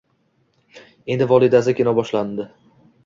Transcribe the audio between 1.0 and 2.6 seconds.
Endi volidasi kino boshlandi